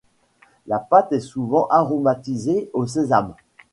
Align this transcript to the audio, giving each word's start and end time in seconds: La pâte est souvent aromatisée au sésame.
La 0.65 0.79
pâte 0.79 1.11
est 1.11 1.19
souvent 1.19 1.67
aromatisée 1.67 2.71
au 2.73 2.87
sésame. 2.87 3.35